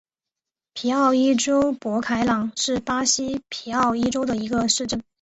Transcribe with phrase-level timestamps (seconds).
[0.73, 5.03] 皮奥伊州博凯朗是巴西皮奥伊州的一个市镇。